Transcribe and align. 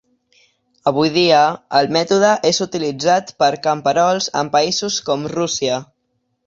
Avui 0.91 1.11
dia 1.17 1.41
el 1.81 1.91
mètode 1.97 2.33
és 2.53 2.63
utilitzat 2.67 3.31
per 3.45 3.53
camperols 3.69 4.35
en 4.43 4.53
països 4.59 5.01
com 5.11 5.33
Rússia. 5.41 5.81